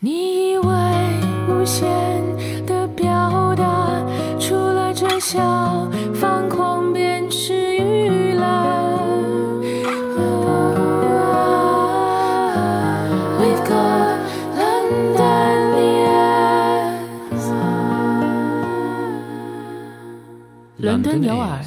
[0.00, 0.64] 你以为
[1.48, 1.84] 无限
[2.64, 4.00] 的表达，
[4.38, 5.40] 除了这小
[6.14, 8.46] 方框便是娱乐。
[13.40, 14.20] We've got
[14.56, 15.74] London
[17.34, 17.50] ears，
[20.76, 21.58] 伦敦有耳。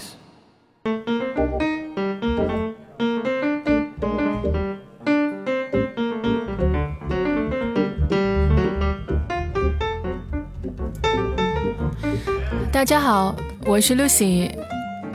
[12.81, 14.51] 大家好，我是 Lucy，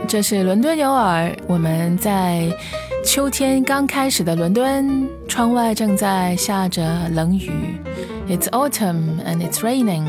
[0.08, 1.35] 这是伦敦有耳。
[1.48, 2.48] 我们在
[3.05, 7.52] 秋天刚开始的伦敦，窗外正在下着冷雨。
[8.27, 10.05] It's autumn and it's raining.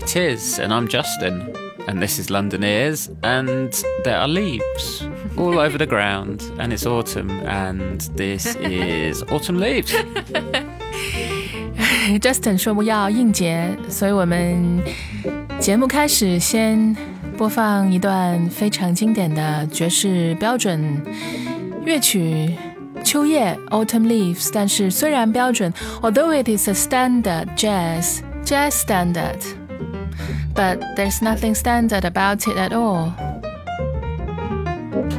[0.00, 1.52] It is, and I'm Justin,
[1.86, 3.70] and this is London Ears, and
[4.04, 5.02] there are leaves
[5.36, 9.92] all over the ground, and it's autumn, and this is autumn leaves.
[12.20, 14.82] Justin 说不要应节，所以我们
[15.62, 16.96] 节目开始先
[17.36, 21.02] 播放一段非常经典的爵士标准
[21.84, 22.54] 乐曲《
[23.02, 24.50] 秋叶》（Autumn Leaves）。
[24.52, 29.38] 但是虽然标准，although it is a standard jazz jazz standard,
[30.54, 33.12] but there's nothing standard about it at all.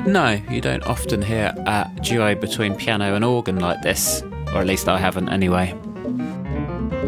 [0.05, 4.65] No, you don't often hear a duo between piano and organ like this, or at
[4.67, 5.73] least I haven't anyway.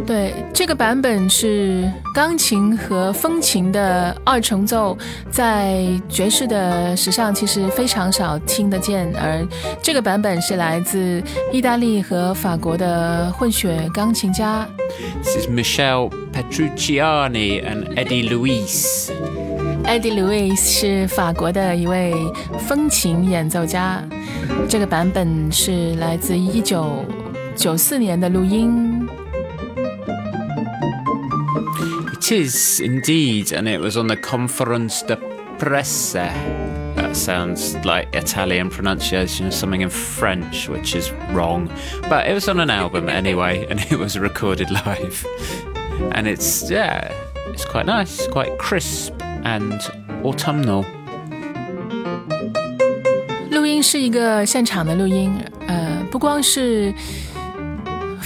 [0.07, 4.97] 对，这个版本是钢琴和风琴的二重奏，
[5.33, 9.45] 在爵士的史上其实非常少听得见，而
[9.83, 11.21] 这个版本是来自
[11.53, 14.65] 意大利和法国的混血钢琴家。
[15.25, 19.11] This is Michelle Petrucciani and Eddie Luis.
[19.83, 22.15] Eddie Louis 是法国的一位
[22.61, 24.01] 风琴演奏家，
[24.69, 27.05] 这个版本是来自一九
[27.57, 29.05] 九四年的录音。
[32.26, 35.18] It is indeed, and it was on the Conference de
[35.58, 36.14] Presse.
[36.96, 41.70] That sounds like Italian pronunciation of something in French, which is wrong.
[42.10, 45.26] But it was on an album anyway, and it was recorded live.
[46.14, 47.12] And it's, yeah,
[47.48, 49.14] it's quite nice, quite crisp
[49.44, 49.80] and
[50.24, 50.86] autumnal.
[53.52, 56.94] 录音是一个现场的录音，呃，不光是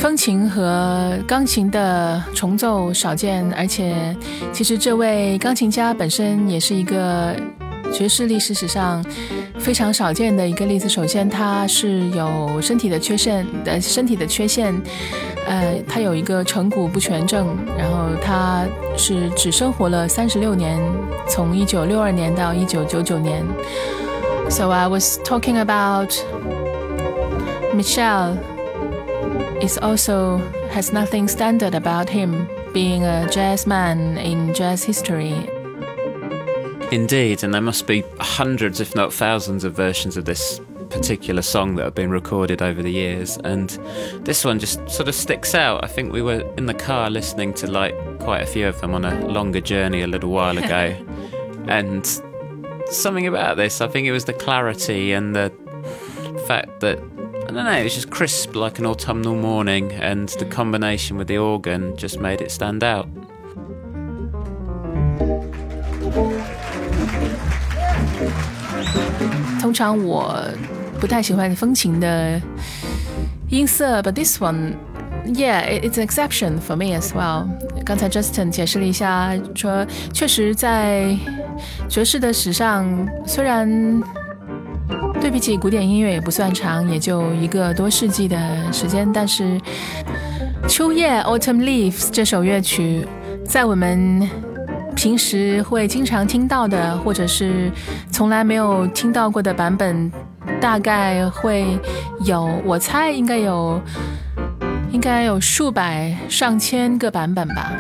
[0.01, 4.17] 风琴和钢琴的重奏少见，而且
[4.51, 7.37] 其实这位钢琴家本身也是一个
[7.93, 9.05] 爵士历史史上
[9.59, 10.89] 非常少见的一个例子。
[10.89, 14.75] 首先，他是有身体的缺陷的，身体的缺陷，
[15.47, 18.65] 呃，他有一个成骨不全症，然后他
[18.97, 20.81] 是只生活了三十六年，
[21.29, 23.45] 从一九六二年到一九九九年。
[24.49, 26.11] So I was talking about
[27.77, 28.39] Michelle
[29.61, 30.39] is also
[30.71, 35.49] has nothing standard about him being a jazz man in jazz history.
[36.93, 41.77] Indeed, and there must be hundreds, if not thousands, of versions of this particular song
[41.77, 43.37] that have been recorded over the years.
[43.39, 43.71] And
[44.25, 45.85] this one just sort of sticks out.
[45.85, 48.95] I think we were in the car listening to like quite a few of them
[48.95, 50.97] on a longer journey a little while ago.
[51.69, 52.07] and
[52.87, 55.53] something about this, I think it was the clarity and the
[56.47, 56.99] fact that.
[57.50, 61.28] I don't know, it was just crisp like an autumnal morning, and the combination with
[61.28, 63.08] the organ just made it stand out.
[69.62, 70.40] 通常我
[71.00, 72.40] 不太喜欢风琴的
[73.50, 74.74] 音色，but this one,
[75.26, 77.48] yeah, it- it's an exception for me as well.
[77.84, 81.16] 刚才 Justin 解释了一下，说确实在
[81.90, 82.86] 爵士的史上，
[83.26, 83.68] 虽然
[85.21, 88.37] 对比起古典音乐也不算长，也就一个多世纪的
[88.73, 89.45] 时间，但是
[90.67, 93.07] 《秋叶 （Autumn Leaves） 这首乐曲，
[93.47, 94.29] 在我们
[94.97, 97.71] 平时会经常听到的，或者是
[98.11, 100.11] 从来没有听到过的版本，
[100.59, 101.79] 大概会
[102.25, 103.79] 有，我猜应该有，
[104.91, 107.73] 应该有数百上千个版本吧。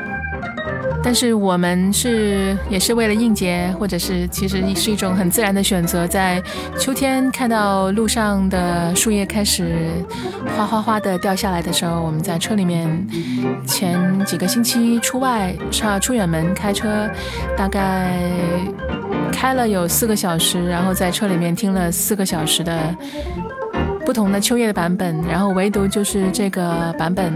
[1.02, 6.42] 但是我们是也是为了应节，或者是其实是一种很自然的选择，在
[6.78, 9.88] 秋天看到路上的树叶开始
[10.56, 13.06] 哗哗哗的掉下来的时候，我们在车里面
[13.66, 17.08] 前几个星期出外上出远门开车，
[17.56, 18.12] 大概
[19.32, 22.94] 开了有四个小时，然后在车里面听了四个小时的
[24.04, 27.32] 不同的秋叶的版本，然后唯独就是这个版本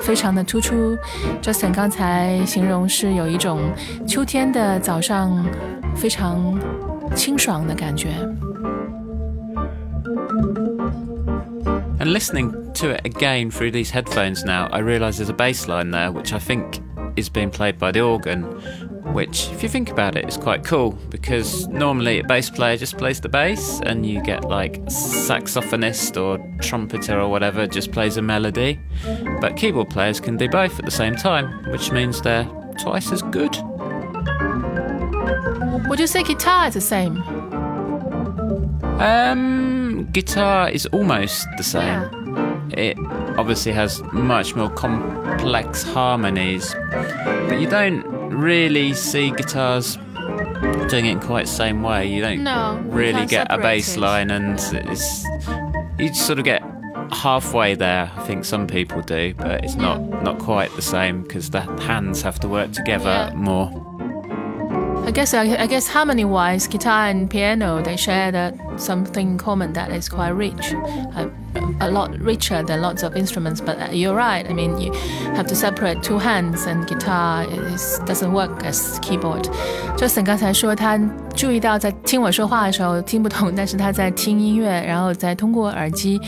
[0.00, 0.96] 非常的突出。
[1.42, 3.60] Justin 刚才形容是有一种
[4.06, 5.44] 秋天的早上
[5.96, 6.58] 非常
[7.14, 8.10] 清爽的感觉。
[11.98, 15.90] And listening to it again through these headphones now, I realise there's a bass line
[15.90, 16.80] there, which I think
[17.16, 18.44] is being played by the organ,
[19.13, 22.97] which, if you think about it, is quite cool because normally a bass player just
[22.97, 28.21] plays the bass and you get like saxophonist or trumpeter or whatever just plays a
[28.21, 28.79] melody.
[29.41, 32.47] But keyboard players can do both at the same time, which means they're
[32.79, 33.55] twice as good.
[35.87, 37.17] Would you say guitar is the same?
[38.99, 42.69] Um, guitar is almost the same.
[42.73, 42.97] It
[43.37, 49.97] obviously has much more complex harmonies, but you don't really see guitars
[50.89, 52.07] doing it in quite the same way.
[52.07, 55.23] You don't No, really get a bass line, and it's
[55.97, 56.63] you sort of get
[57.11, 58.11] halfway there.
[58.15, 62.21] I think some people do, but it's not not quite the same because the hands
[62.21, 63.33] have to work together Yeah.
[63.35, 63.85] more.
[65.05, 69.73] I guess I, I guess harmony-wise, guitar and piano they share that something in common
[69.73, 70.73] that is quite rich,
[71.79, 73.61] a lot richer than lots of instruments.
[73.61, 74.45] But you're right.
[74.49, 74.91] I mean, you
[75.35, 79.47] have to separate two hands, and guitar is doesn't work as keyboard.
[79.97, 80.99] Justin 刚才说他
[81.35, 86.19] 注意到在听我说话的时候听不懂，但是他在听音乐，然后在通过耳机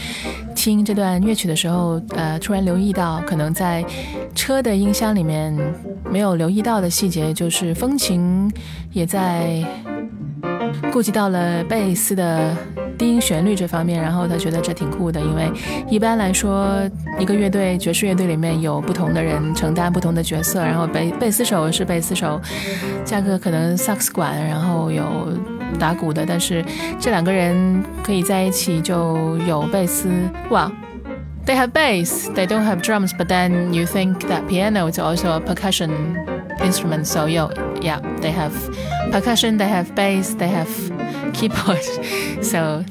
[0.56, 3.84] 听这段乐曲的时候，呃，突然留意到可能在
[4.36, 5.58] 车的音箱里面
[6.10, 8.52] 没有留意到的细节，就是风琴
[8.92, 9.64] 也在
[10.92, 12.56] 顾及到了贝斯的
[12.98, 15.52] 低音旋律这方面，然后他觉得这挺酷的，因为
[15.90, 16.90] 一般来说，
[17.20, 22.40] 一个乐队爵士乐队里面有不同的人承担不同的角色，然后贝贝斯手是贝斯手，
[23.04, 25.04] 加个可能萨克斯管，然后有
[25.80, 26.64] 打鼓的，但是
[27.00, 30.10] 这两个人可以在一起就有贝斯
[30.50, 30.72] 哇。
[31.44, 35.40] They have bass, they don't have drums, but then you think that piano is also a
[35.40, 35.90] percussion
[36.60, 37.06] instrument.
[37.06, 37.50] So yo,
[37.82, 38.52] yeah, they have
[39.12, 40.70] percussion, they have bass, they have
[41.32, 41.82] keyboard.
[42.43, 42.85] So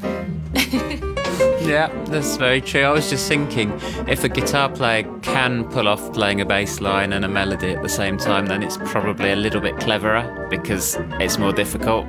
[1.65, 2.83] Yeah, that's very true.
[2.83, 3.71] I was just thinking
[4.07, 7.81] if a guitar player can pull off playing a bass line and a melody at
[7.81, 12.05] the same time, then it's probably a little bit cleverer because it's more difficult.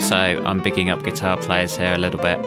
[0.00, 2.38] So I'm bigging up guitar players here a little bit.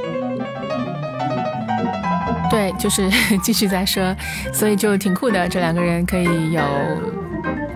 [2.49, 3.09] 对，就是
[3.41, 4.15] 继续在说，
[4.53, 5.47] 所以就挺酷的。
[5.47, 6.61] 这两个人可以有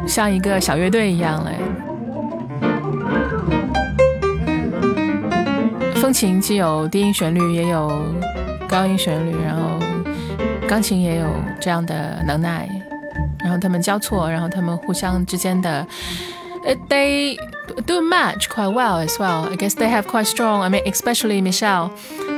[0.06, 1.52] 像一个小乐队一样嘞。
[6.17, 8.03] 琴既有低音旋律，也有
[8.67, 9.79] 高音旋律，然后
[10.67, 11.27] 钢琴也有
[11.61, 12.67] 这样的能耐，
[13.41, 15.87] 然后他们交错，然后他们互相之间的
[16.89, 17.37] ，they
[17.85, 19.47] do match quite well as well.
[19.53, 20.63] I guess they have quite strong.
[20.63, 21.91] I mean, especially Michel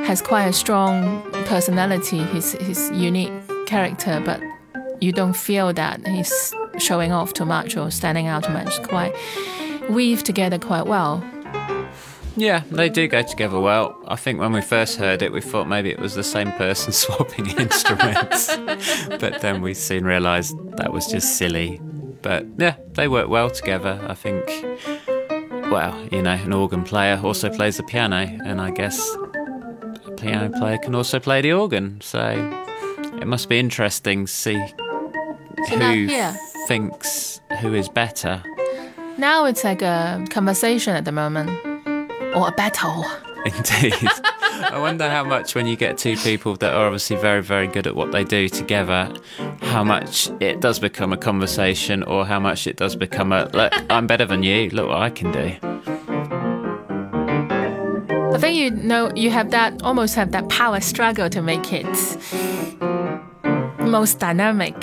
[0.09, 2.25] has quite a strong personality.
[2.35, 3.31] His his unique
[3.69, 4.41] character, but
[4.99, 8.83] you don't feel that he's showing off too much or standing out too much.
[8.83, 9.13] Quite
[9.89, 11.23] weave together quite well.
[12.41, 13.97] Yeah, they do go together well.
[14.07, 16.93] I think when we first heard it, we thought maybe it was the same person
[17.03, 18.57] swapping instruments.
[19.19, 21.81] but then we soon realised that was just silly.
[22.23, 23.99] But yeah, they work well together.
[24.09, 24.45] I think,
[25.71, 28.99] well, you know, an organ player also plays the piano, and I guess
[30.07, 32.01] a piano player can also play the organ.
[32.01, 32.21] So
[33.21, 34.61] it must be interesting to see
[35.69, 36.37] So who now-
[36.69, 38.43] thinks who is better.
[39.17, 41.51] Now it's like a conversation at the moment,
[42.35, 43.05] or a battle.
[43.47, 44.09] Indeed.
[44.61, 47.87] I wonder how much when you get two people that are obviously very, very good
[47.87, 49.13] at what they do together,
[49.63, 53.73] how much it does become a conversation or how much it does become a, look,
[53.89, 55.57] I'm better than you, look what I can do.
[58.35, 61.87] I think you know you have that almost have that power struggle to make it
[63.81, 64.77] most dynamic.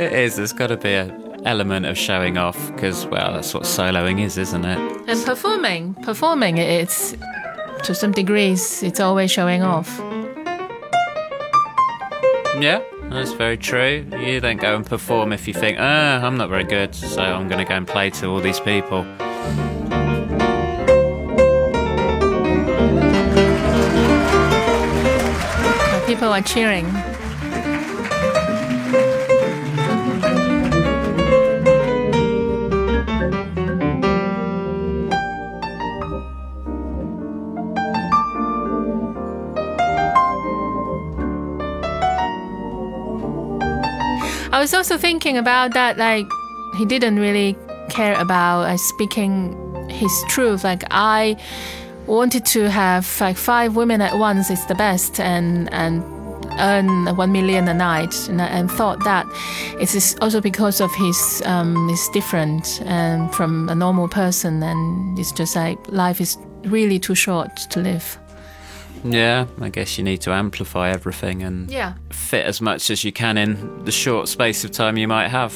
[0.00, 3.64] It is, there's got to be an element of showing off because, well, that's what
[3.64, 4.78] soloing is, isn't it?
[5.06, 7.14] And performing, performing, it's
[7.84, 9.98] to some degrees, it's always showing off.
[12.60, 14.06] Yeah, that's very true.
[14.18, 17.48] You don't go and perform if you think, ah, I'm not very good, so I'm
[17.48, 19.04] going to go and play to all these people.
[26.06, 26.86] People are cheering.
[44.64, 46.26] Was also thinking about that, like,
[46.78, 47.54] he didn't really
[47.90, 49.54] care about uh, speaking
[49.90, 50.64] his truth.
[50.64, 51.36] Like, I
[52.06, 56.02] wanted to have like five women at once is the best, and and
[56.60, 59.26] earn one million a night, and, and thought that
[59.78, 65.18] it is also because of his um, is different um, from a normal person, and
[65.18, 68.18] it's just like life is really too short to live.
[69.03, 71.93] Yeah, I guess you need to amplify everything and Yeah.
[72.09, 75.51] fit as much as you can in the short space of time you might have.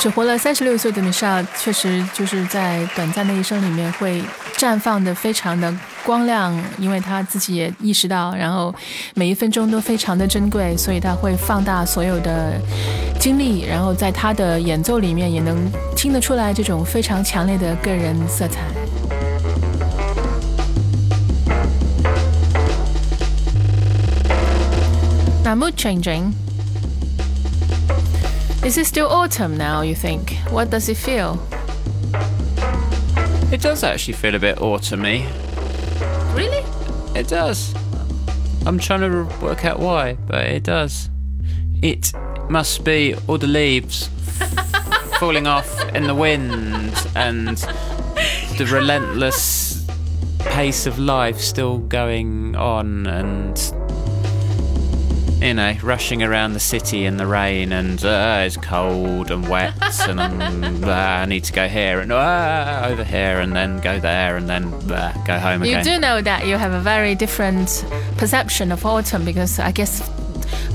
[0.00, 4.22] 只活了三十六岁的米莎，确实就是在短暂的一生里面会
[4.56, 5.72] 绽放的非常的
[6.04, 8.74] 光亮，因为他自己也意识到，然后
[9.14, 12.58] 每一分钟都非常的珍贵，所以他会放大所有的
[13.20, 18.62] 经历，然后在他的演奏里面也能听得出来这种非常强烈的个人色彩。
[25.55, 26.35] Now mood changing.
[28.65, 30.33] Is it still autumn now, you think?
[30.49, 31.41] What does it feel?
[33.53, 35.25] It does actually feel a bit autumny.
[36.35, 36.61] Really?
[37.17, 37.73] It does.
[38.65, 41.09] I'm trying to work out why, but it does.
[41.81, 42.11] It
[42.49, 44.07] must be all the leaves
[45.19, 47.59] falling off in the wind and
[48.57, 49.87] the relentless
[50.39, 53.84] pace of life still going on and
[55.45, 59.75] you know, rushing around the city in the rain and uh, it's cold and wet
[60.09, 64.37] and uh, I need to go here and uh, over here and then go there
[64.37, 65.85] and then uh, go home You again.
[65.85, 67.85] You do know that you have a very different
[68.17, 70.01] perception of autumn because I guess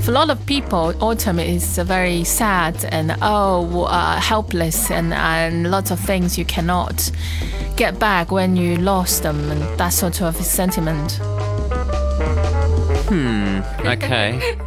[0.05, 5.13] for a lot of people, autumn is a very sad and oh, uh, helpless and,
[5.13, 7.11] and lots of things you cannot
[7.75, 11.19] get back when you lost them and that sort of sentiment.
[13.11, 14.57] Hmm, okay.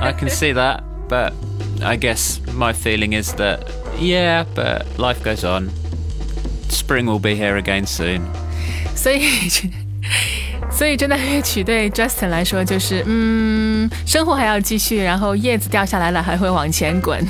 [0.00, 1.34] I can see that, but
[1.82, 5.70] I guess my feeling is that, yeah, but life goes on.
[6.70, 8.26] Spring will be here again soon.
[8.96, 9.20] 所以，
[10.82, 17.24] 所以这段乐曲对 Justin 来说就是，嗯，生活还要继续，然后叶子掉下来了还会往前滚。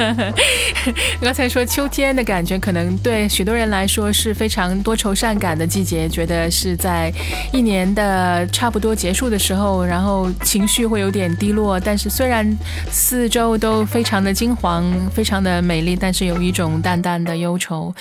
[1.22, 7.10] 刚才说秋天的感觉，可能对许多人来说是非常多愁善感的季节，觉得是在
[7.50, 11.80] 一年的差不多结束的时候，然后情绪会有点低落。
[11.80, 12.46] 但是虽然
[12.90, 17.94] 四周都非常的金黄，非常的美丽，但是有一种淡淡的忧愁。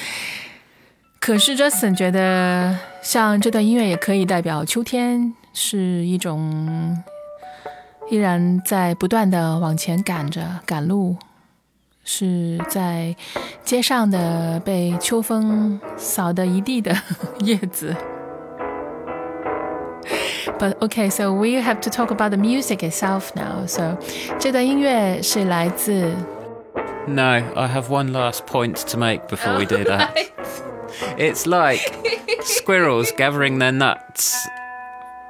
[1.29, 7.03] 可是 Justin 觉得，像这段音乐也可以代表秋天，是一种
[8.11, 11.17] 依然在不断的往前赶着赶路，
[12.05, 13.17] 是在
[13.65, 16.95] 街上的被秋风扫得一地的
[17.41, 17.97] 叶子。
[20.59, 23.67] But okay, so we have to talk about the music itself now.
[23.67, 23.97] So
[24.39, 26.13] 这段音乐是来自
[27.07, 27.23] No,
[27.55, 30.11] I have one last point to make before we do that.
[31.17, 31.81] It's like
[32.43, 34.37] squirrels gathering their nuts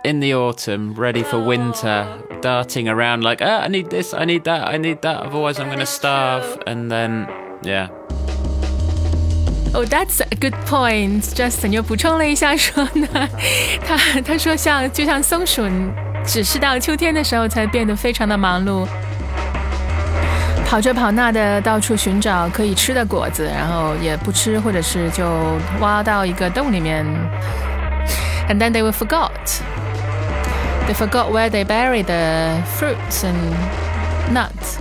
[0.04, 2.06] in the autumn, ready for winter,
[2.42, 5.68] darting around like, ah, I need this, I need that, I need that, otherwise I'm
[5.68, 6.58] going to starve.
[6.66, 7.26] And then,
[7.62, 7.88] yeah.
[9.74, 11.34] Oh, that's a good point.
[11.34, 13.28] Justin 又补充了一下说呢，
[13.84, 15.62] 他他说像就像松鼠，
[16.24, 18.86] 只是到秋天的时候才变得非常的忙碌，
[20.68, 25.24] 跑这跑那的到处寻找可以吃的果子，然后也不吃，或者是就
[25.80, 27.04] 挖到一个洞里面，
[28.48, 29.30] and then they will forgot.
[30.86, 34.78] They forgot where they bury the fruits and nuts.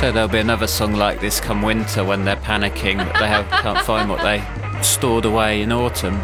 [0.00, 3.44] So there'll be another song like this come winter when they're panicking that they have,
[3.62, 4.42] can't find what they
[4.82, 6.14] stored away in autumn.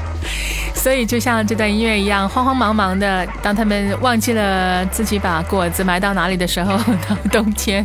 [0.75, 6.77] 所以就像这段音乐一样，慌慌忙忙的，当他们忘记了自己把果子埋到哪里的时候，
[7.09, 7.85] 到冬天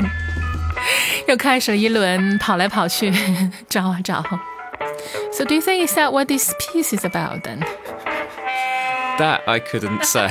[1.29, 3.11] 又开始一轮跑来跑去
[3.69, 4.23] 找啊找。
[5.31, 7.59] So do you think is that what this piece is about then?
[9.17, 10.29] That I couldn't say.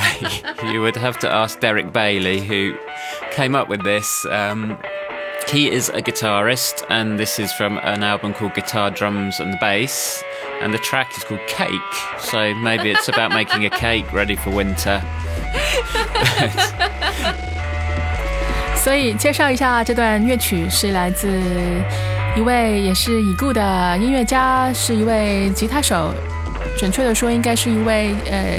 [0.71, 2.75] you would have to ask Derek Bailey, who
[3.31, 4.25] came up with this.
[4.29, 4.77] Um,
[5.49, 10.23] he is a guitarist, and this is from an album called Guitar, Drums, and Bass.
[10.61, 14.51] And the track is called Cake, so maybe it's about making a cake ready for
[14.51, 15.01] winter.
[18.82, 21.28] 所以介绍一下这段乐曲是来自
[22.34, 26.14] 一位也是已故的音乐家，是一位吉他手，
[26.78, 28.58] 准确的说应该是一位呃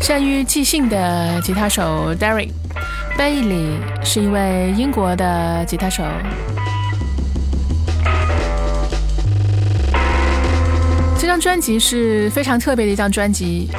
[0.00, 2.50] 善于即兴的吉他手 Derek
[3.16, 6.02] Bailey，是一位英国的吉他手。
[11.20, 13.70] 这张专辑是非常特别的一张专辑，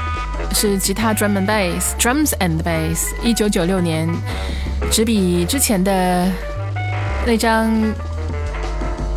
[0.53, 4.07] 是吉他 drum and bass drums and bass，一九九六年。
[4.91, 6.31] 只比之前的
[7.25, 7.71] 那张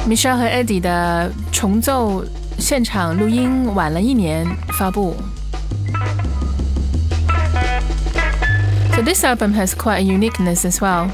[0.09, 2.25] Michel 和 Eddy 的重奏
[2.59, 4.47] 现场录音晚了一年
[4.79, 5.17] 发布。
[8.95, 11.11] So this album has quite a uniqueness as well,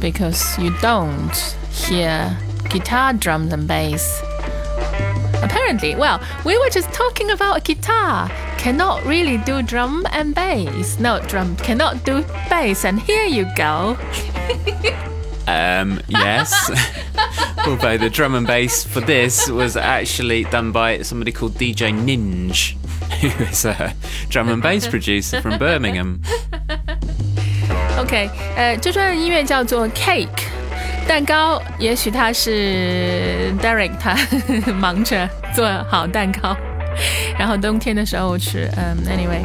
[0.00, 1.32] because you don't
[1.70, 2.36] hear
[2.68, 4.02] guitar, drums, and bass.
[5.40, 8.28] Apparently, well, we were just talking about a guitar
[8.64, 10.98] cannot really do drum and bass.
[10.98, 12.86] No, drum cannot do bass.
[12.86, 13.94] And here you go.
[15.46, 16.50] um, yes.
[17.66, 22.74] Although the drum and bass for this was actually done by somebody called DJ Ninj,
[23.20, 23.92] who is a
[24.30, 26.22] drum and bass producer from Birmingham.
[27.98, 30.48] OK，呃，这段音乐叫做 uh, Cake。
[31.06, 34.16] 蛋糕，也许他是 Derek，他
[34.72, 36.56] 忙着做好蛋糕。
[37.38, 38.70] 然后冬天的时候吃。
[38.76, 39.44] 嗯，anyway，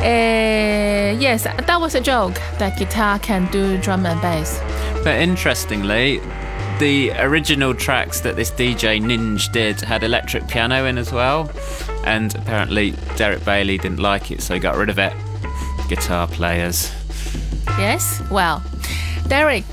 [0.00, 4.58] 呃，yes，that was a joke that guitar can do drum and bass.
[5.04, 6.20] But interestingly.
[6.78, 11.48] The original tracks that this DJ Ninj did had electric piano in as well,
[12.04, 15.12] and apparently Derek Bailey didn't like it, so he got rid of it.
[15.88, 16.90] Guitar players.
[17.78, 18.62] Yes, well,
[19.28, 19.64] Derek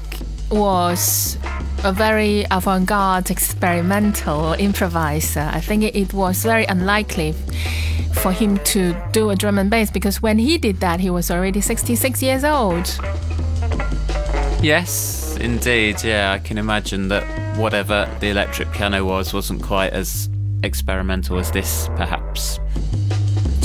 [0.52, 1.38] was
[1.84, 5.50] a very avant garde experimental improviser.
[5.52, 7.34] I think it was very unlikely
[8.14, 11.32] for him to do a drum and bass because when he did that, he was
[11.32, 13.00] already 66 years old.
[14.62, 16.04] Yes, indeed.
[16.04, 17.24] Yeah, I can imagine that
[17.58, 20.30] whatever the electric piano was wasn't quite as
[20.64, 22.60] experimental as this, perhaps.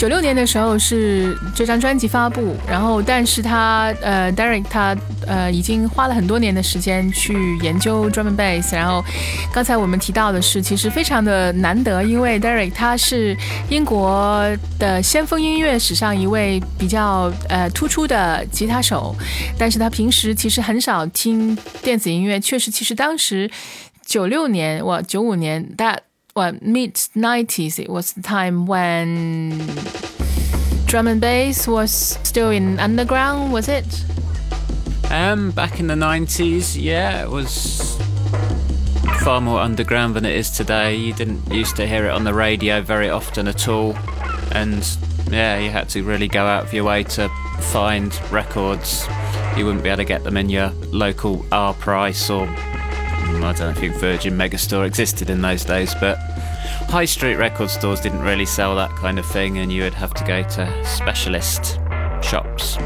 [0.05, 4.95] 九六年的时候是这张专辑发布，然后但是他呃，Derek 他
[5.27, 9.03] 呃已经花了很多年的时间去研究 drum and bass，然后
[9.51, 13.35] 刚才我们提到的是，其实非常的难得，因为 Derek 他是
[13.71, 14.47] 英国
[14.79, 19.17] 的先锋音乐史上一位比较呃突出的吉他手，
[19.59, 23.51] 但是他平时其实很少听电子音乐，确实，其实当时
[24.05, 25.99] 九六年哇九五年大。
[26.37, 29.57] Well, mid 90s, it was the time when
[30.87, 34.05] drum and bass was still in underground, was it?
[35.11, 37.97] Um, back in the 90s, yeah, it was
[39.23, 40.97] far more underground than it is today.
[40.97, 43.95] You didn't used to hear it on the radio very often at all,
[44.51, 44.85] and
[45.31, 47.29] yeah, you had to really go out of your way to
[47.61, 49.07] find records.
[49.57, 52.49] You wouldn't be able to get them in your local R price or
[53.42, 56.18] I don't think Virgin Megastore existed in those days, but
[56.90, 60.14] high street record stores didn't really sell that kind of thing, and you would have
[60.14, 61.80] to go to specialist
[62.22, 62.78] shops.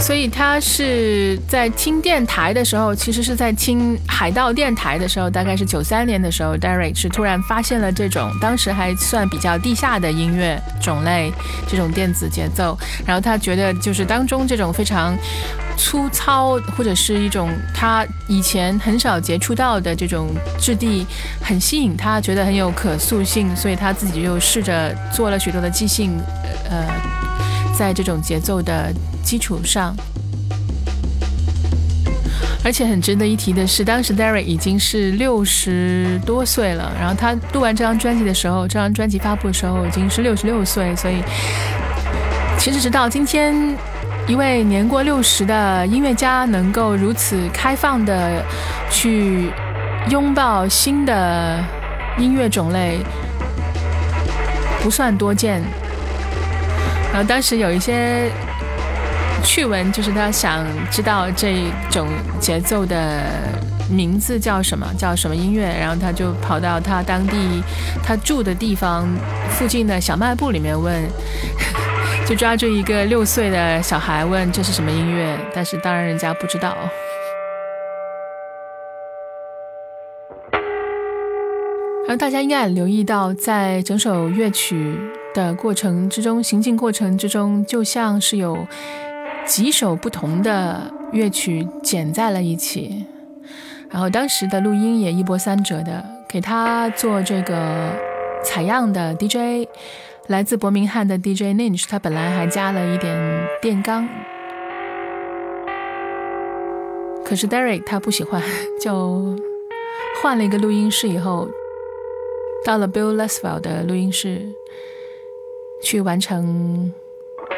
[0.00, 11.30] 所以他是在听电台的时候，其实是在听海盗电台的时候，大概是九三年的时候，Derek 是突然发现了这种当时还算比较地下的音乐种类，
[11.68, 15.14] 这种电子节奏，然后他觉得就是当中这种非常
[15.77, 21.05] 粗糙或者是一种他以前很少接触到的这种质地，
[21.41, 26.17] 很吸引他，觉得很有可塑性，所以他自己就试着做了许多的即兴，
[26.69, 26.85] 呃，
[27.77, 28.93] 在这种节奏的。
[29.25, 29.95] 基础上，
[32.63, 36.95] 而且很值得一提的是，当时 Derek 已经是六十多岁了。
[36.99, 40.95] 然后他录完这张专辑的时候，这张专辑发布的时候已经是六十六岁。
[40.95, 41.23] 所以，
[42.59, 43.75] 其实直到今天，
[44.27, 48.43] 一位年过六十的音乐家能够如此开放的
[48.89, 49.51] 去
[50.09, 51.63] 拥抱新的
[52.17, 52.99] 音乐种类，
[54.81, 55.61] 不算多见。
[57.13, 58.31] 然后当时有一些。
[59.43, 62.07] 趣闻就是他想知道这种
[62.39, 63.21] 节奏的
[63.87, 67.63] 名字叫什么，叫什么音乐，然后他就跑到他当地
[68.03, 69.07] 他住的地方
[69.51, 70.99] 附近的小卖部里面问，
[72.27, 76.75] 就抓住一个六岁的小孩问这是什么音乐，但是当然人家不知道。
[82.07, 84.97] 然后大家应该也留意到，在整首乐曲
[85.33, 88.67] 的过程之中，行进过程之中，就像是有。
[89.45, 93.05] 几首不同的乐曲剪在了一起，
[93.91, 96.03] 然后当时的录音也一波三折的。
[96.27, 97.91] 给他做这个
[98.43, 99.69] 采样的 DJ，
[100.27, 103.15] 来自伯明翰的 DJ Ninch，他本来还加了一点
[103.61, 104.07] 电钢，
[107.23, 108.41] 可是 Derek 他不喜欢，
[108.81, 109.35] 就
[110.21, 111.47] 换了一个录音室以后，
[112.65, 114.41] 到了 Bill Laswell 的录音室
[115.83, 116.93] 去完成。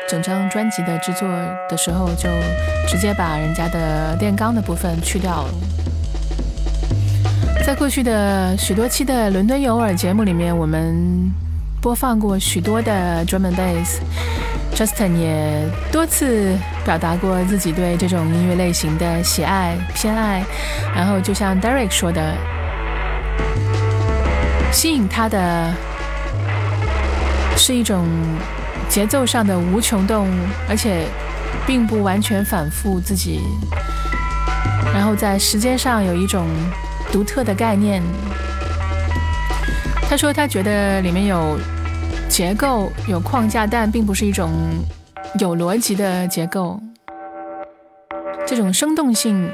[0.09, 1.27] 整张专辑的制作
[1.69, 2.29] 的时候，就
[2.87, 5.49] 直接把人家的电钢的部分去掉了。
[7.65, 11.29] 在过去的许多期的伦敦有耳节目里面，我们
[11.81, 13.97] 播放过许多的 drum and bass。
[14.75, 20.43] Justin 也多次表达过自己对这种音乐类型的喜爱偏爱。
[20.95, 22.35] 然后就像 Derek 说的，
[24.71, 25.73] 吸引他的
[27.55, 28.05] 是一种。
[28.89, 30.29] 节奏上的无穷动，
[30.69, 31.05] 而且
[31.67, 33.41] 并不完全反复自己，
[34.93, 36.47] 然后在时间上有一种
[37.11, 38.01] 独特的概念。
[40.09, 41.59] 他说他觉得里面有
[42.29, 44.49] 结构、有框架，但并不是一种
[45.37, 46.79] 有逻辑的结构。
[48.45, 49.51] 这种生动性，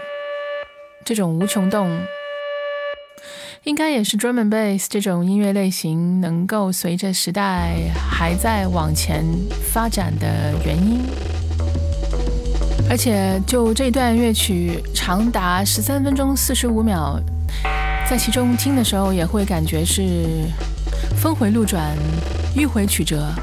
[1.04, 1.90] 这种无穷动。
[3.64, 9.26] 应该也是 drum and bass 这种音乐类型能够随着时代还在往前
[9.72, 11.02] 发展的原因。
[12.90, 17.20] 而且就这段乐曲长达十三分钟四十五秒，
[18.13, 20.51] 在其中听的时候也会感觉是
[21.17, 21.97] 峰回路转、
[22.55, 23.35] 迂回曲折。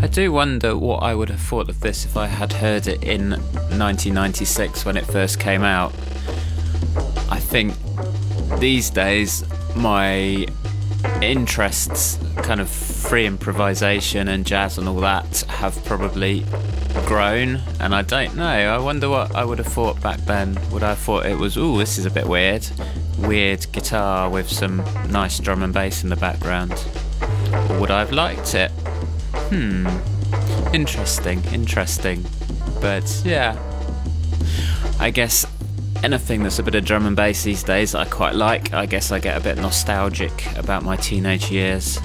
[0.00, 3.02] I do wonder what I would have thought of this if I had heard it
[3.02, 3.30] in
[3.76, 5.92] 1996 when it first came out.
[7.28, 7.74] I think
[8.60, 9.44] these days
[9.74, 10.46] my
[11.20, 16.44] interests, kind of free improvisation and jazz and all that, have probably
[17.11, 17.61] grown.
[17.81, 18.43] And I don't know.
[18.45, 20.57] I wonder what I would have thought back then.
[20.71, 22.65] Would I have thought it was, oh, this is a bit weird?
[23.17, 24.77] Weird guitar with some
[25.09, 26.71] nice drum and bass in the background.
[27.69, 28.71] Or would I have liked it?
[29.51, 29.87] Hmm.
[30.73, 32.23] Interesting, interesting.
[32.79, 33.59] But yeah.
[34.97, 35.45] I guess
[36.05, 38.73] anything that's a bit of drum and bass these days I quite like.
[38.73, 41.99] I guess I get a bit nostalgic about my teenage years.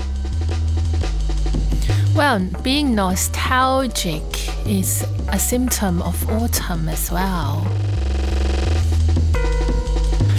[2.17, 4.23] Well, being nostalgic
[4.67, 7.63] is a symptom of autumn as well.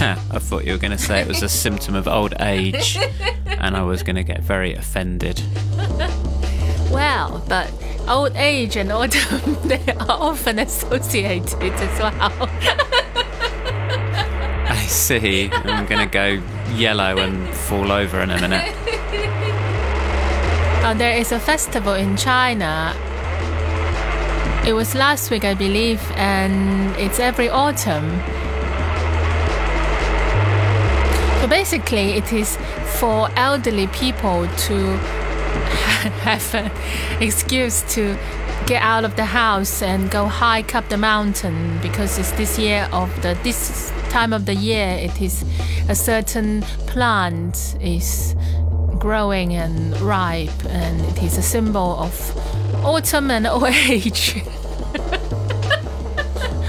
[0.00, 2.98] I thought you were going to say it was a symptom of old age,
[3.46, 5.40] and I was going to get very offended.
[6.90, 7.70] Well, but
[8.08, 12.48] old age and autumn, they are often associated as well.
[14.70, 15.50] I see.
[15.52, 16.42] I'm going to go
[16.74, 18.74] yellow and fall over in a minute.
[20.88, 22.96] Uh, there is a festival in China.
[24.66, 28.08] It was last week, I believe, and it's every autumn.
[31.42, 32.56] So basically, it is
[32.98, 34.96] for elderly people to
[36.24, 36.70] have an
[37.20, 38.16] excuse to
[38.66, 42.88] get out of the house and go hike up the mountain because it's this year
[42.92, 45.44] of the this time of the year it is
[45.90, 48.34] a certain plant is
[48.98, 54.42] growing and ripe and it is a symbol of autumn and old age.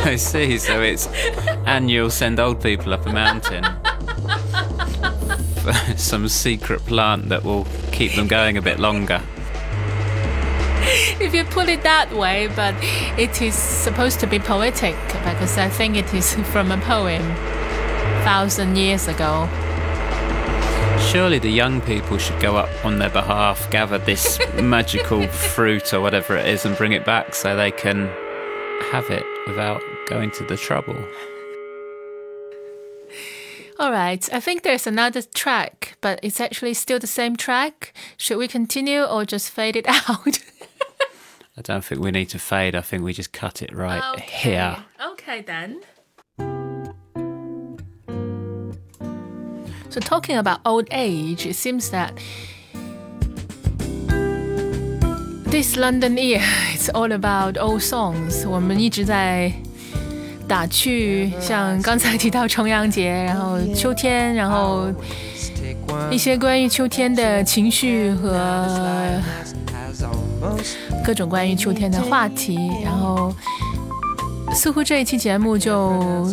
[0.02, 1.08] I see, so it's
[1.66, 3.66] annual send old people up a mountain.
[5.98, 9.22] Some secret plant that will keep them going a bit longer.
[11.20, 12.76] if you put it that way, but
[13.20, 17.22] it is supposed to be poetic because I think it is from a poem
[18.24, 19.48] thousand years ago.
[21.12, 26.02] Surely the young people should go up on their behalf, gather this magical fruit or
[26.02, 28.06] whatever it is, and bring it back so they can
[28.92, 30.96] have it without going to the trouble.
[33.80, 37.92] All right, I think there's another track, but it's actually still the same track.
[38.16, 40.38] Should we continue or just fade it out?
[41.58, 42.76] I don't think we need to fade.
[42.76, 44.52] I think we just cut it right okay.
[44.52, 44.78] here.
[45.04, 45.82] Okay, then.
[49.92, 52.12] So, talking about old age, it seems that
[55.50, 56.44] this London year
[56.76, 58.48] is all about old songs.
[58.48, 59.52] 我们一直在
[60.48, 64.94] 打趣，像刚才提到重阳节，然后秋天，然后
[66.12, 69.20] 一些关于秋天的情绪和
[71.04, 73.34] 各种关于秋天的话题，然后
[74.54, 76.32] 似乎这一期节目就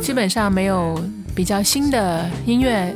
[0.00, 0.96] 基本上没有
[1.35, 2.93] 比较新的音乐，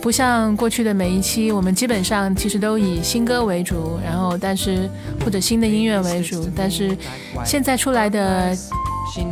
[0.00, 4.88] 不像过去的每一期，我们基本上其实都以新歌为主，然后但是
[5.24, 6.96] 或者新的音乐为主，但是
[7.44, 8.56] 现在出来的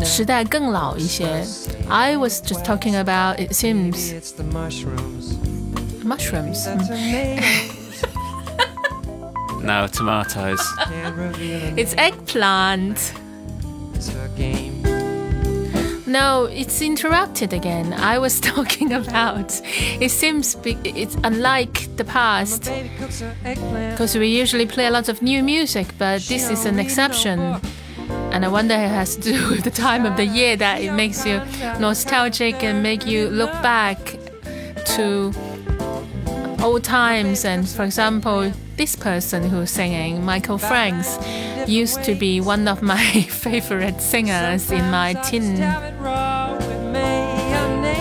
[0.05, 1.45] 时代更老一些。
[1.89, 4.15] I was just talking about it seems
[6.05, 6.69] mushrooms.
[9.65, 10.61] No, tomatoes.
[11.77, 12.97] it's eggplant.
[16.08, 17.92] No, it's interrupted again.
[17.94, 19.62] I was talking about.
[20.00, 22.72] It seems it's unlike the past
[23.44, 27.60] because we usually play a lot of new music, but this is an exception.
[28.32, 30.94] And I wonder it has to do with the time of the year that it
[30.94, 31.42] makes you
[31.80, 33.98] nostalgic and make you look back
[34.96, 35.34] to
[36.62, 37.44] old times.
[37.44, 41.19] And for example, this person who's singing, Michael Franks,
[41.67, 45.57] used to be one of my favorite singers in my teen.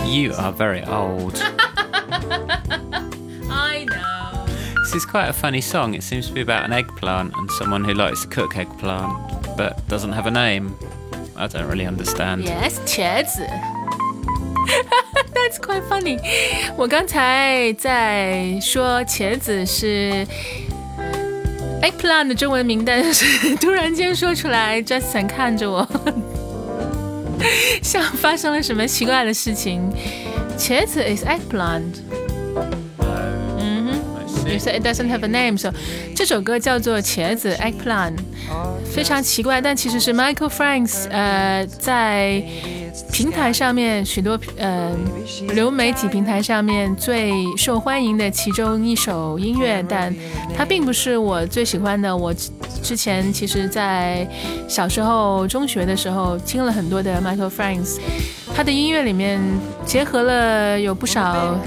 [0.07, 1.41] You are very old.
[3.49, 4.45] I know.
[4.83, 5.93] This is quite a funny song.
[5.93, 9.87] It seems to be about an eggplant and someone who likes to cook eggplant but
[9.87, 10.75] doesn't have a name.
[11.37, 12.43] I don't really understand.
[12.43, 13.47] Yes，茄子。
[15.33, 16.19] That's quite funny。
[16.77, 20.27] 我刚才在说茄子是
[21.82, 25.86] eggplant 的中文名，但是突然间说出来，Justin 看着我，
[27.82, 29.82] 像发生了什么奇怪的事情。
[30.58, 32.00] 茄子 is eggplant。
[33.58, 35.72] 嗯哼，You said it doesn't have a name, so
[36.14, 38.16] 这首歌叫做茄子 eggplant，
[38.94, 42.42] 非常奇怪，但其实是 Michael Franks 呃在。
[43.12, 44.94] 平台上面许多呃
[45.54, 50.14] 流媒体平台上面最受欢迎的其中一首音乐，但
[50.56, 52.14] 它并不是我最喜欢的。
[52.16, 52.34] 我
[52.82, 54.28] 之前其实，在
[54.68, 57.98] 小时候中学的时候听了很多的 Michael Franks，
[58.54, 59.40] 他的音乐里面
[59.84, 61.58] 结合了有不少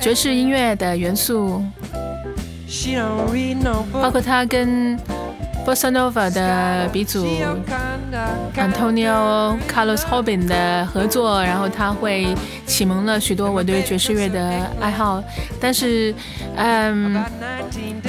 [0.00, 1.62] 爵士音乐的元素，
[3.92, 4.98] 包括他跟。
[5.64, 7.26] Bossa Nova 的鼻祖
[8.54, 12.34] Antonio Carlos Jobim 的合作，然后他会
[12.66, 15.24] 启蒙了许多我对爵士乐的爱好。
[15.58, 16.14] 但是，
[16.56, 17.24] 嗯，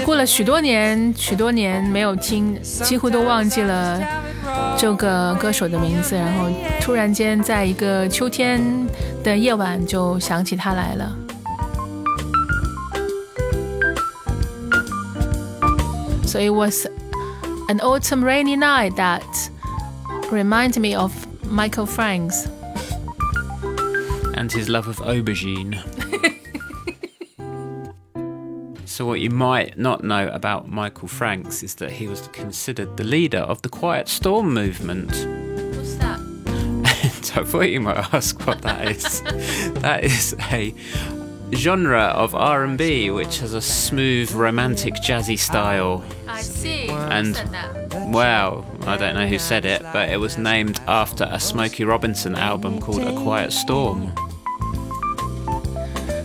[0.03, 4.01] 过了许多年，许多年没有听，几乎都忘记了
[4.77, 6.15] 这个歌手的名字。
[6.15, 6.49] 然后
[6.81, 8.61] 突然间，在一个秋天
[9.23, 11.15] 的夜晚，就想起他来了。
[16.27, 16.91] 所以我是。
[17.67, 19.49] An autumn rainy night that
[20.31, 22.47] reminds me of Michael Franks.
[24.35, 25.75] And his love of aubergine.
[28.87, 33.03] so, what you might not know about Michael Franks is that he was considered the
[33.03, 35.09] leader of the Quiet Storm movement.
[35.75, 36.19] What's that?
[37.37, 39.21] I thought you might ask what that is.
[39.81, 40.73] that is a
[41.52, 46.02] genre of R&B which has a smooth romantic jazzy style.
[46.28, 46.88] I see.
[46.88, 47.36] And
[48.12, 52.36] wow, I don't know who said it, but it was named after a Smokey Robinson
[52.36, 54.12] album called A Quiet Storm.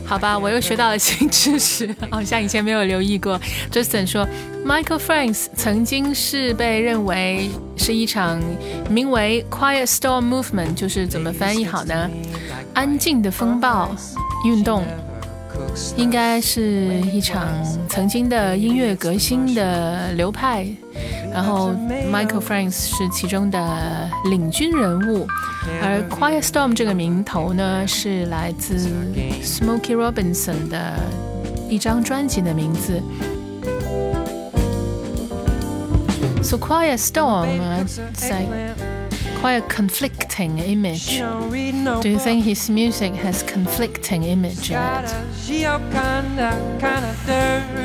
[0.06, 3.42] 好吧，我又学到了新知识，好像以前没有留意过。
[3.72, 4.28] Justin 说，
[4.64, 8.40] Michael Franks 曾经是被认为是一场
[8.88, 12.08] 名为 Quiet Storm Movement，就是怎么翻译好呢？
[12.75, 13.91] 安静的风暴
[14.45, 14.83] 运动。
[15.97, 17.47] 应该是一场
[17.89, 20.67] 曾经的音乐革新的流派，
[21.33, 21.73] 然后
[22.11, 25.27] Michael Franks 是其中的领军人物，
[25.83, 28.89] 而 Quiet Storm 这个名头呢是来自
[29.43, 30.95] Smokey Robinson 的
[31.69, 33.01] 一张专辑的名字。
[36.43, 38.47] So Quiet Storm，在。
[39.41, 41.17] Quite a conflicting image.
[42.03, 45.15] Do you think his music has conflicting image in it?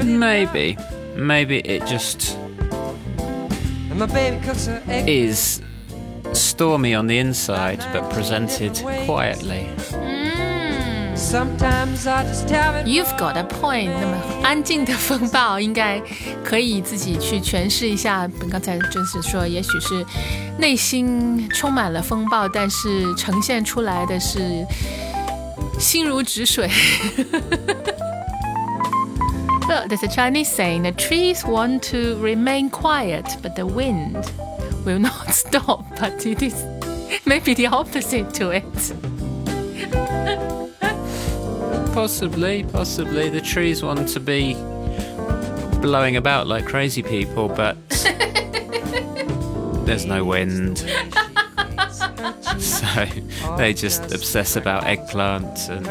[0.06, 0.78] Maybe.
[1.16, 2.38] Maybe it just
[5.08, 5.62] is
[6.34, 9.70] stormy on the inside but presented quietly.
[12.85, 13.91] You've got a point。
[14.01, 16.01] 那么安静的风暴应该
[16.43, 18.29] 可以自己去诠释一下。
[18.51, 20.05] 刚才就是说，也许是
[20.59, 24.67] 内心充满了风暴，但是呈现出来的是
[25.79, 26.69] 心如止水。
[29.69, 34.25] Look, there's a Chinese saying: "The trees want to remain quiet, but the wind
[34.85, 36.55] will not stop." But it is
[37.25, 38.65] maybe the opposite to it.
[41.96, 43.30] Possibly, possibly.
[43.30, 44.54] The trees want to be
[45.80, 47.78] blowing about like crazy people, but
[49.86, 50.80] there's no wind.
[52.60, 53.06] so
[53.56, 55.86] they just obsess about eggplants and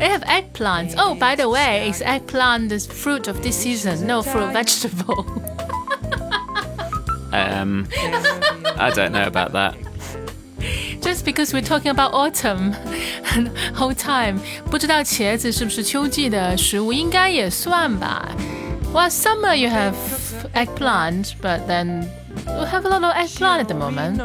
[0.00, 0.94] they have eggplants.
[0.96, 4.06] Oh, by the way, is eggplant the fruit of this season?
[4.06, 5.20] No fruit vegetable.
[7.34, 7.86] um,
[8.78, 9.76] I don't know about that
[11.23, 12.73] Just because we're talking about autumn
[13.73, 16.91] whole time，不知道茄子是不是秋季的食物？
[16.93, 18.29] 应该也算吧。
[18.93, 19.93] Well, summer you have
[20.53, 22.05] eggplant, but then
[22.45, 24.19] we have a lot of eggplant at the moment.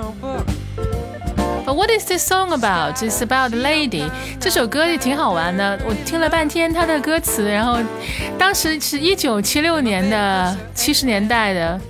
[1.65, 3.03] But what is this song about?
[3.03, 4.11] It's about a lady.
[4.39, 7.79] 这首歌也挺好玩的，我听了半天它的歌词，然后
[8.39, 11.81] 当时是一九七六年的七十年代的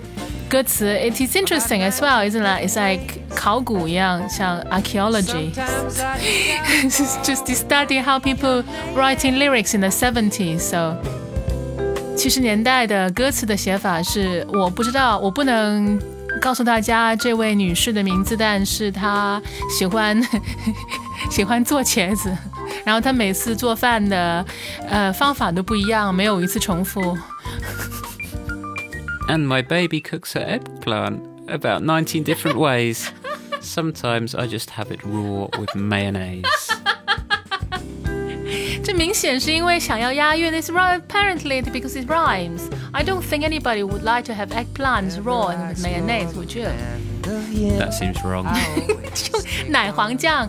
[0.48, 0.86] 歌词。
[0.86, 2.68] It is interesting as well, isn't it?
[2.68, 5.52] It's like 考古一样，像 archaeology.
[7.22, 8.62] Just to study how people
[8.94, 10.58] writing lyrics in the 70s.
[10.58, 10.96] So
[12.16, 16.00] 七十年代的歌词的写法是，我不知道，我不能
[16.40, 20.20] 告诉大家这位女士的名字，但是她喜欢
[21.30, 22.36] 喜欢做茄子，
[22.84, 24.44] 然后她每次做饭的
[24.88, 27.18] 呃方法都不一样，没有一次重复。
[29.26, 33.06] And my baby cooks her eggplant about 19 different ways.
[33.60, 36.44] Sometimes I just have it raw with mayonnaise.
[38.84, 40.52] 这明显是因为想要押韵。
[40.52, 42.60] It's right apparently because it rhymes.
[42.92, 46.68] I don't think anybody would like to have eggplants raw and with mayonnaise, would you?
[47.78, 48.44] That seems wrong.
[49.14, 49.38] 就
[49.70, 50.46] 奶黄酱，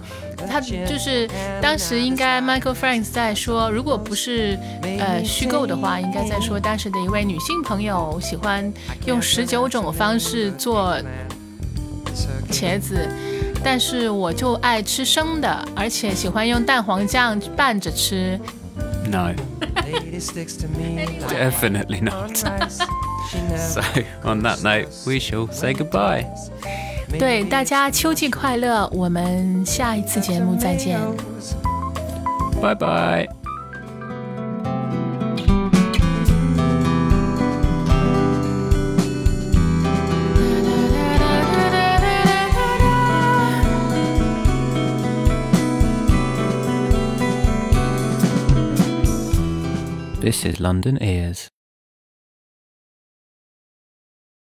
[0.49, 1.29] 他就是
[1.61, 4.59] 当时应该 Michael Franks 在说，如果不是
[4.99, 8.71] 呃虚构的话，应该在说当时的一位女性朋友喜欢
[9.05, 10.97] 用十九种方式做
[12.50, 13.08] 茄子。
[13.62, 18.40] 但是我就爱吃生的，而且喜欢用蛋黄酱拌着吃。
[19.10, 19.32] No,
[21.28, 22.36] definitely not.
[23.56, 23.82] So,
[24.22, 26.26] on that note, we shall say goodbye.
[27.18, 30.98] 对大家秋季快乐，我们下一次节目再见。
[32.62, 33.39] Bye bye.
[50.20, 51.19] This is London Ear.